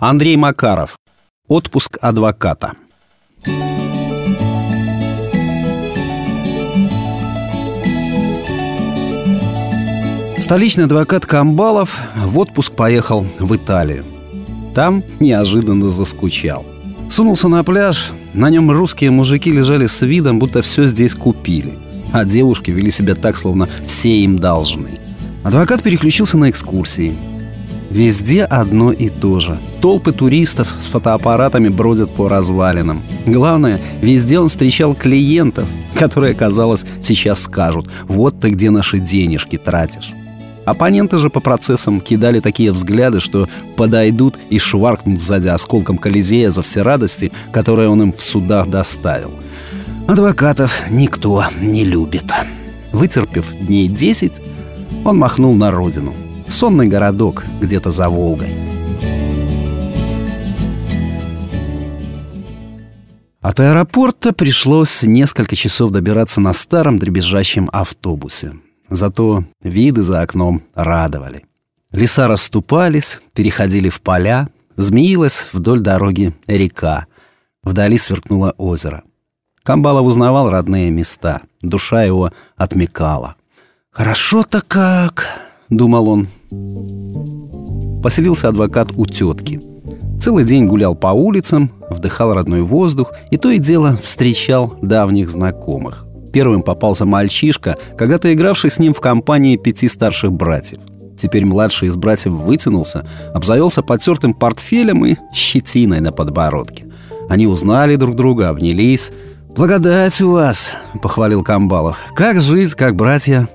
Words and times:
Андрей 0.00 0.36
Макаров. 0.36 0.96
Отпуск 1.48 1.98
адвоката. 2.00 2.74
Столичный 10.38 10.84
адвокат 10.84 11.26
Камбалов 11.26 12.00
в 12.14 12.38
отпуск 12.38 12.74
поехал 12.74 13.26
в 13.40 13.56
Италию. 13.56 14.04
Там 14.72 15.02
неожиданно 15.18 15.88
заскучал. 15.88 16.64
Сунулся 17.10 17.48
на 17.48 17.64
пляж, 17.64 18.12
на 18.34 18.50
нем 18.50 18.70
русские 18.70 19.10
мужики 19.10 19.50
лежали 19.50 19.88
с 19.88 20.00
видом, 20.02 20.38
будто 20.38 20.62
все 20.62 20.86
здесь 20.86 21.16
купили. 21.16 21.76
А 22.12 22.24
девушки 22.24 22.70
вели 22.70 22.92
себя 22.92 23.16
так, 23.16 23.36
словно 23.36 23.68
все 23.88 24.20
им 24.20 24.38
должны. 24.38 25.00
Адвокат 25.42 25.82
переключился 25.82 26.38
на 26.38 26.50
экскурсии. 26.50 27.18
Везде 27.90 28.44
одно 28.44 28.92
и 28.92 29.08
то 29.08 29.40
же. 29.40 29.58
Толпы 29.80 30.12
туристов 30.12 30.74
с 30.78 30.88
фотоаппаратами 30.88 31.68
бродят 31.68 32.10
по 32.10 32.28
развалинам. 32.28 33.02
Главное, 33.24 33.80
везде 34.02 34.38
он 34.38 34.48
встречал 34.48 34.94
клиентов, 34.94 35.66
которые, 35.94 36.34
казалось, 36.34 36.84
сейчас 37.02 37.42
скажут 37.42 37.88
«Вот 38.06 38.40
ты 38.40 38.50
где 38.50 38.70
наши 38.70 38.98
денежки 38.98 39.56
тратишь». 39.56 40.12
Оппоненты 40.66 41.16
же 41.16 41.30
по 41.30 41.40
процессам 41.40 42.02
кидали 42.02 42.40
такие 42.40 42.72
взгляды, 42.72 43.20
что 43.20 43.48
подойдут 43.74 44.34
и 44.50 44.58
шваркнут 44.58 45.22
сзади 45.22 45.48
осколком 45.48 45.96
Колизея 45.96 46.50
за 46.50 46.60
все 46.60 46.82
радости, 46.82 47.32
которые 47.52 47.88
он 47.88 48.02
им 48.02 48.12
в 48.12 48.20
судах 48.20 48.68
доставил. 48.68 49.32
Адвокатов 50.06 50.74
никто 50.90 51.42
не 51.58 51.84
любит. 51.84 52.26
Вытерпев 52.92 53.46
дней 53.62 53.88
десять, 53.88 54.42
он 55.06 55.16
махнул 55.16 55.54
на 55.54 55.70
родину– 55.70 56.12
сонный 56.58 56.88
городок 56.88 57.44
где-то 57.60 57.92
за 57.92 58.08
Волгой. 58.08 58.52
От 63.40 63.60
аэропорта 63.60 64.32
пришлось 64.32 65.04
несколько 65.04 65.54
часов 65.54 65.92
добираться 65.92 66.40
на 66.40 66.52
старом 66.52 66.98
дребезжащем 66.98 67.70
автобусе. 67.72 68.54
Зато 68.90 69.44
виды 69.62 70.02
за 70.02 70.20
окном 70.22 70.64
радовали. 70.74 71.44
Леса 71.92 72.26
расступались, 72.26 73.20
переходили 73.34 73.88
в 73.88 74.00
поля, 74.00 74.48
змеилась 74.76 75.50
вдоль 75.52 75.78
дороги 75.78 76.34
река. 76.48 77.06
Вдали 77.62 77.98
сверкнуло 77.98 78.52
озеро. 78.58 79.04
Камбалов 79.62 80.06
узнавал 80.06 80.50
родные 80.50 80.90
места. 80.90 81.42
Душа 81.62 82.02
его 82.02 82.32
отмекала. 82.56 83.36
«Хорошо-то 83.92 84.60
как!»— 84.60 85.24
думал 85.70 86.08
он. 86.08 86.28
Поселился 88.02 88.48
адвокат 88.48 88.88
у 88.96 89.06
тетки. 89.06 89.60
Целый 90.20 90.44
день 90.44 90.66
гулял 90.66 90.94
по 90.94 91.08
улицам, 91.08 91.70
вдыхал 91.90 92.34
родной 92.34 92.62
воздух 92.62 93.12
и 93.30 93.36
то 93.36 93.50
и 93.50 93.58
дело 93.58 93.96
встречал 94.02 94.74
давних 94.82 95.30
знакомых. 95.30 96.06
Первым 96.32 96.62
попался 96.62 97.06
мальчишка, 97.06 97.76
когда-то 97.96 98.32
игравший 98.32 98.70
с 98.70 98.78
ним 98.78 98.94
в 98.94 99.00
компании 99.00 99.56
пяти 99.56 99.88
старших 99.88 100.32
братьев. 100.32 100.80
Теперь 101.20 101.44
младший 101.44 101.88
из 101.88 101.96
братьев 101.96 102.32
вытянулся, 102.32 103.06
обзавелся 103.34 103.82
потертым 103.82 104.34
портфелем 104.34 105.04
и 105.04 105.16
щетиной 105.32 106.00
на 106.00 106.12
подбородке. 106.12 106.86
Они 107.28 107.46
узнали 107.46 107.96
друг 107.96 108.14
друга, 108.14 108.48
обнялись. 108.48 109.10
«Благодать 109.48 110.20
у 110.20 110.32
вас!»— 110.32 110.70
похвалил 111.02 111.42
Камбалов. 111.42 111.96
«Как 112.14 112.40
жизнь, 112.40 112.76
как 112.76 112.94
братья?» 112.94 113.48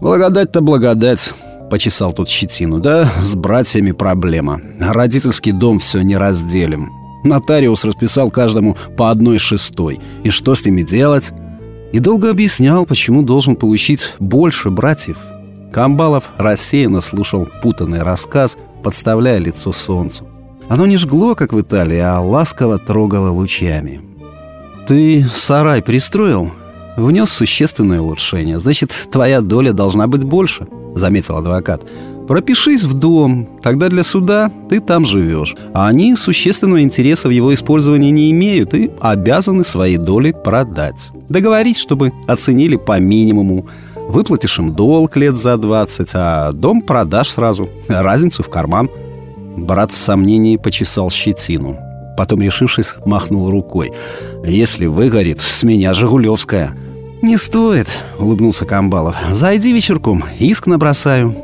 «Благодать-то 0.00 0.60
благодать!» 0.60 1.32
Почесал 1.70 2.12
тут 2.12 2.28
щетину. 2.28 2.80
Да, 2.80 3.10
с 3.22 3.34
братьями 3.34 3.92
проблема. 3.92 4.60
Родительский 4.80 5.52
дом 5.52 5.78
все 5.80 6.02
не 6.02 6.16
разделим. 6.16 6.90
Нотариус 7.24 7.84
расписал 7.84 8.30
каждому 8.30 8.76
по 8.96 9.10
одной 9.10 9.38
шестой. 9.38 9.98
И 10.22 10.30
что 10.30 10.54
с 10.54 10.64
ними 10.64 10.82
делать? 10.82 11.32
И 11.92 11.98
долго 11.98 12.30
объяснял, 12.30 12.86
почему 12.86 13.22
должен 13.22 13.56
получить 13.56 14.12
больше 14.20 14.70
братьев. 14.70 15.18
Камбалов 15.72 16.30
рассеянно 16.36 17.00
слушал 17.00 17.48
путанный 17.62 18.02
рассказ, 18.02 18.56
подставляя 18.82 19.38
лицо 19.38 19.72
солнцу. 19.72 20.26
Оно 20.68 20.86
не 20.86 20.96
жгло, 20.96 21.34
как 21.34 21.52
в 21.52 21.60
Италии, 21.60 21.98
а 21.98 22.20
ласково 22.20 22.78
трогало 22.78 23.30
лучами. 23.30 24.00
«Ты 24.86 25.26
сарай 25.34 25.82
пристроил?» 25.82 26.52
«Внес 26.96 27.30
существенное 27.30 28.00
улучшение. 28.00 28.58
Значит, 28.58 28.90
твоя 29.10 29.42
доля 29.42 29.72
должна 29.72 30.06
быть 30.06 30.24
больше», 30.24 30.66
заметил 30.96 31.36
адвокат. 31.36 31.82
Пропишись 32.26 32.82
в 32.82 32.94
дом, 32.94 33.48
тогда 33.62 33.88
для 33.88 34.02
суда 34.02 34.50
ты 34.68 34.80
там 34.80 35.06
живешь. 35.06 35.54
А 35.72 35.86
они 35.86 36.16
существенного 36.16 36.82
интереса 36.82 37.28
в 37.28 37.30
его 37.30 37.54
использовании 37.54 38.10
не 38.10 38.32
имеют 38.32 38.74
и 38.74 38.90
обязаны 39.00 39.62
свои 39.62 39.96
доли 39.96 40.32
продать. 40.32 41.10
Договорить, 41.28 41.78
чтобы 41.78 42.12
оценили 42.26 42.76
по 42.76 42.98
минимуму. 42.98 43.68
Выплатишь 44.08 44.58
им 44.58 44.74
долг 44.74 45.16
лет 45.16 45.36
за 45.36 45.56
20, 45.56 46.10
а 46.14 46.52
дом 46.52 46.82
продашь 46.82 47.30
сразу. 47.30 47.68
Разницу 47.86 48.42
в 48.42 48.48
карман. 48.48 48.90
Брат 49.56 49.92
в 49.92 49.98
сомнении 49.98 50.56
почесал 50.56 51.10
щетину. 51.10 51.78
Потом, 52.16 52.40
решившись, 52.40 52.94
махнул 53.04 53.50
рукой. 53.50 53.92
«Если 54.44 54.86
выгорит, 54.86 55.40
с 55.40 55.62
меня 55.62 55.94
Жигулевская». 55.94 56.76
«Не 57.22 57.38
стоит»,— 57.38 57.88
улыбнулся 58.18 58.64
Камбалов. 58.64 59.16
«Зайди 59.32 59.72
вечерком, 59.72 60.24
иск 60.38 60.66
набросаю». 60.66 61.34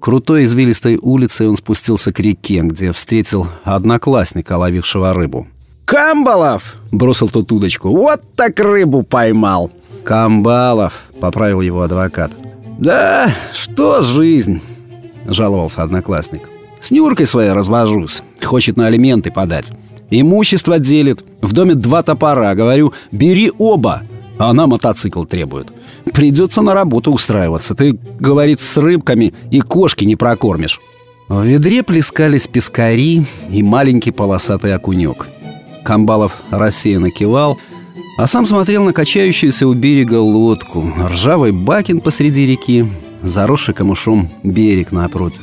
Крутой 0.00 0.44
извилистой 0.44 0.98
улицей 1.00 1.46
он 1.48 1.56
спустился 1.56 2.12
к 2.12 2.18
реке, 2.18 2.60
где 2.62 2.90
встретил 2.90 3.46
одноклассника, 3.62 4.56
ловившего 4.56 5.12
рыбу. 5.12 5.46
«Камбалов!»— 5.84 6.76
бросил 6.92 7.28
тот 7.28 7.52
удочку. 7.52 7.90
«Вот 7.90 8.20
так 8.34 8.58
рыбу 8.58 9.04
поймал!» 9.04 9.70
«Камбалов!»— 10.02 10.94
поправил 11.20 11.60
его 11.60 11.82
адвокат. 11.82 12.32
«Да, 12.78 13.32
что 13.52 14.02
жизнь!»— 14.02 14.60
жаловался 15.26 15.84
одноклассник. 15.84 16.48
«С 16.80 16.90
Нюркой 16.90 17.26
своей 17.26 17.52
развожусь. 17.52 18.22
Хочет 18.42 18.76
на 18.76 18.86
алименты 18.86 19.30
подать. 19.30 19.70
Имущество 20.12 20.78
делит. 20.78 21.24
В 21.40 21.54
доме 21.54 21.74
два 21.74 22.02
топора. 22.02 22.54
Говорю, 22.54 22.92
бери 23.10 23.50
оба. 23.58 24.02
А 24.36 24.50
она 24.50 24.66
мотоцикл 24.66 25.24
требует. 25.24 25.68
Придется 26.12 26.60
на 26.60 26.74
работу 26.74 27.12
устраиваться. 27.12 27.74
Ты, 27.74 27.98
говорит, 28.20 28.60
с 28.60 28.76
рыбками 28.76 29.32
и 29.50 29.60
кошки 29.60 30.04
не 30.04 30.16
прокормишь. 30.16 30.80
В 31.28 31.42
ведре 31.44 31.82
плескались 31.82 32.46
пескари 32.46 33.24
и 33.50 33.62
маленький 33.62 34.10
полосатый 34.10 34.74
окунек. 34.74 35.28
Камбалов 35.82 36.36
рассеянно 36.50 37.10
кивал, 37.10 37.58
а 38.18 38.26
сам 38.26 38.44
смотрел 38.44 38.84
на 38.84 38.92
качающуюся 38.92 39.66
у 39.66 39.72
берега 39.72 40.20
лодку, 40.20 40.84
ржавый 41.08 41.52
бакин 41.52 42.02
посреди 42.02 42.46
реки, 42.46 42.86
заросший 43.22 43.74
камышом 43.74 44.28
берег 44.42 44.92
напротив. 44.92 45.40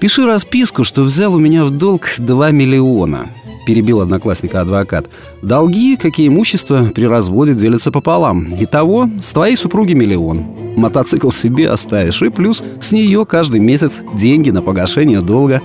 «Пиши 0.00 0.26
расписку, 0.26 0.82
что 0.82 1.04
взял 1.04 1.34
у 1.34 1.38
меня 1.38 1.64
в 1.64 1.70
долг 1.70 2.08
2 2.18 2.50
миллиона», 2.50 3.28
перебил 3.66 4.00
одноклассника 4.00 4.60
адвокат. 4.60 5.06
«Долги, 5.42 5.96
как 5.96 6.18
и 6.18 6.26
имущество, 6.26 6.90
при 6.94 7.06
разводе 7.06 7.54
делятся 7.54 7.90
пополам. 7.90 8.48
Итого, 8.60 9.08
с 9.22 9.32
твоей 9.32 9.56
супруги 9.56 9.94
миллион. 9.94 10.44
Мотоцикл 10.76 11.30
себе 11.30 11.70
оставишь, 11.70 12.22
и 12.22 12.30
плюс 12.30 12.62
с 12.80 12.92
нее 12.92 13.24
каждый 13.26 13.60
месяц 13.60 14.02
деньги 14.14 14.50
на 14.50 14.62
погашение 14.62 15.20
долга». 15.20 15.62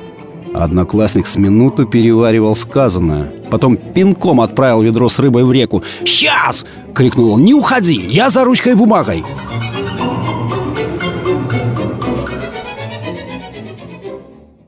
Одноклассник 0.54 1.28
с 1.28 1.36
минуту 1.36 1.86
переваривал 1.86 2.56
сказанное. 2.56 3.32
Потом 3.52 3.78
пинком 3.78 4.42
отправил 4.42 4.82
ведро 4.82 5.08
с 5.10 5.20
рыбой 5.20 5.44
в 5.44 5.52
реку. 5.52 5.84
«Сейчас!»— 6.04 6.66
крикнул 6.96 7.34
он. 7.34 7.44
«Не 7.44 7.54
уходи! 7.54 8.06
Я 8.10 8.30
за 8.30 8.44
ручкой 8.44 8.74
и 8.74 8.76
бумагой!» 8.76 9.24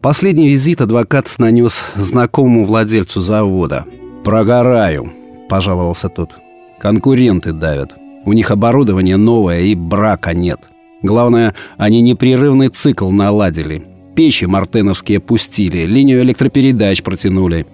Последний 0.01 0.48
визит 0.48 0.80
адвокат 0.80 1.34
нанес 1.40 1.84
знакомому 1.96 2.63
владельцу 2.63 3.19
завода. 3.19 3.86
«Прогораю»,— 4.24 5.12
пожаловался 5.50 6.07
тот. 6.07 6.38
«Конкуренты 6.80 7.51
давят. 7.51 7.96
У 8.25 8.31
них 8.31 8.50
оборудование 8.50 9.18
новое 9.18 9.62
и 9.62 9.75
брака 9.75 10.34
нет. 10.34 10.60
Главное, 11.01 11.54
они 11.78 12.00
непрерывный 12.01 12.69
цикл 12.69 13.10
наладили. 13.10 13.84
Печи 14.16 14.46
мартеновские 14.46 15.19
пустили, 15.19 15.80
линию 15.80 16.22
электропередач 16.22 17.04
протянули». 17.04 17.68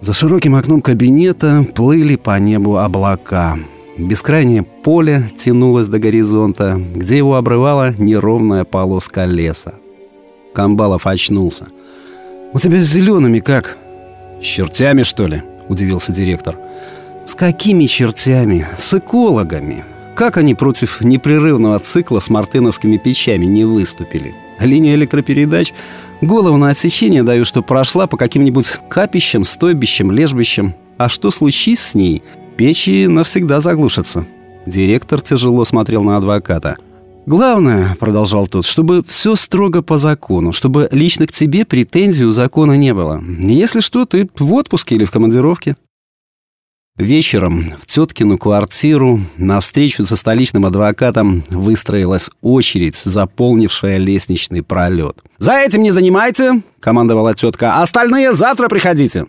За 0.00 0.12
широким 0.12 0.56
окном 0.56 0.80
кабинета 0.80 1.64
плыли 1.76 2.16
по 2.16 2.38
небу 2.40 2.78
облака. 2.78 3.56
Бескрайнее 3.96 4.64
поле 4.64 5.30
тянулось 5.36 5.86
до 5.86 6.00
горизонта, 6.00 6.80
где 6.94 7.18
его 7.18 7.36
обрывала 7.36 7.94
неровная 7.98 8.64
полоска 8.64 9.24
леса. 9.24 9.74
Камбалов 10.54 11.06
очнулся. 11.06 11.66
«У 12.52 12.58
тебя 12.58 12.78
с 12.78 12.86
зелеными 12.86 13.40
как?» 13.40 13.76
«С 14.40 14.44
чертями, 14.44 15.02
что 15.02 15.26
ли?»– 15.26 15.42
удивился 15.68 16.12
директор. 16.12 16.58
«С 17.26 17.34
какими 17.34 17.84
чертями? 17.86 18.66
С 18.78 18.94
экологами. 18.94 19.84
Как 20.18 20.36
они 20.36 20.54
против 20.54 21.00
непрерывного 21.00 21.78
цикла 21.78 22.18
с 22.18 22.28
мартыновскими 22.28 22.96
печами 22.96 23.44
не 23.44 23.64
выступили? 23.64 24.34
Линия 24.58 24.96
электропередач. 24.96 25.72
Голову 26.20 26.56
на 26.56 26.70
отсечение 26.70 27.22
даю, 27.22 27.44
что 27.44 27.62
прошла 27.62 28.08
по 28.08 28.16
каким-нибудь 28.16 28.80
капищам, 28.88 29.44
стойбищам, 29.44 30.10
лежбищам. 30.10 30.74
А 30.96 31.08
что 31.08 31.30
случись 31.30 31.78
с 31.78 31.94
ней, 31.94 32.24
печи 32.56 33.06
навсегда 33.06 33.60
заглушатся. 33.60 34.26
Директор 34.66 35.20
тяжело 35.20 35.64
смотрел 35.64 36.02
на 36.02 36.16
адвоката. 36.16 36.78
«Главное,— 37.28 37.94
продолжал 38.00 38.46
тот,— 38.46 38.64
чтобы 38.66 39.04
все 39.06 39.36
строго 39.36 39.82
по 39.82 39.98
закону, 39.98 40.54
чтобы 40.54 40.88
лично 40.92 41.26
к 41.26 41.32
тебе 41.32 41.66
претензий 41.66 42.24
у 42.24 42.32
закона 42.32 42.72
не 42.72 42.94
было. 42.94 43.22
Если 43.22 43.82
что, 43.82 44.06
ты 44.06 44.30
в 44.38 44.50
отпуске 44.54 44.94
или 44.94 45.04
в 45.04 45.10
командировке». 45.10 45.76
Вечером 46.96 47.74
в 47.82 47.86
теткину 47.86 48.38
квартиру 48.38 49.20
на 49.36 49.60
встречу 49.60 50.06
со 50.06 50.16
столичным 50.16 50.64
адвокатом 50.64 51.44
выстроилась 51.50 52.30
очередь, 52.40 52.96
заполнившая 52.96 53.98
лестничный 53.98 54.62
пролет. 54.62 55.18
«За 55.36 55.52
этим 55.58 55.82
не 55.82 55.90
занимайте!»— 55.90 56.62
командовала 56.80 57.34
тетка. 57.34 57.82
«Остальные 57.82 58.32
завтра 58.32 58.68
приходите!» 58.68 59.26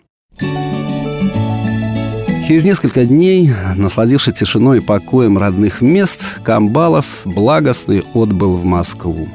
Через 2.50 2.64
несколько 2.64 3.04
дней, 3.04 3.52
насладившись 3.76 4.34
тишиной 4.34 4.78
и 4.78 4.80
покоем 4.80 5.38
родных 5.38 5.82
мест, 5.82 6.40
Камбалов 6.42 7.06
благостный 7.24 8.02
отбыл 8.12 8.56
в 8.56 8.64
Москву. 8.64 9.28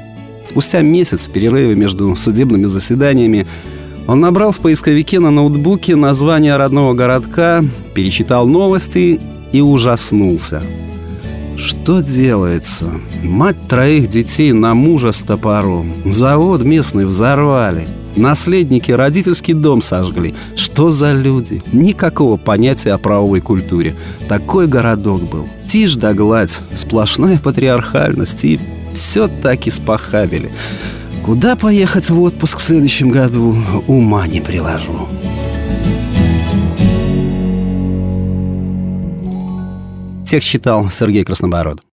Спустя 0.44 0.82
месяц 0.82 1.24
в 1.24 1.30
перерыве 1.30 1.74
между 1.74 2.14
судебными 2.14 2.66
заседаниями 2.66 3.46
он 4.06 4.20
набрал 4.20 4.52
в 4.52 4.58
поисковике 4.58 5.18
на 5.18 5.30
ноутбуке 5.30 5.96
название 5.96 6.58
родного 6.58 6.92
городка, 6.92 7.64
перечитал 7.94 8.46
новости 8.46 9.18
и 9.50 9.62
ужаснулся. 9.62 10.60
Что 11.56 12.02
делается? 12.02 13.00
Мать 13.22 13.56
троих 13.66 14.08
детей 14.08 14.52
на 14.52 14.74
мужа 14.74 15.12
с 15.12 15.22
топором. 15.22 15.90
Завод 16.04 16.64
местный 16.64 17.06
взорвали. 17.06 17.88
Наследники 18.16 18.90
родительский 18.90 19.52
дом 19.52 19.82
сожгли. 19.82 20.34
Что 20.56 20.90
за 20.90 21.12
люди? 21.12 21.62
Никакого 21.72 22.36
понятия 22.36 22.92
о 22.92 22.98
правовой 22.98 23.40
культуре. 23.40 23.94
Такой 24.28 24.66
городок 24.66 25.22
был. 25.22 25.46
Тишь 25.70 25.96
да 25.96 26.14
гладь, 26.14 26.58
сплошная 26.74 27.38
патриархальность 27.38 28.44
и 28.44 28.58
все 28.94 29.28
таки 29.28 29.70
спахабили. 29.70 30.50
Куда 31.24 31.56
поехать 31.56 32.08
в 32.08 32.20
отпуск 32.22 32.58
в 32.58 32.62
следующем 32.62 33.10
году, 33.10 33.56
ума 33.86 34.26
не 34.26 34.40
приложу. 34.40 35.08
Текст 40.26 40.48
читал 40.48 40.90
Сергей 40.90 41.24
Краснобород. 41.24 41.86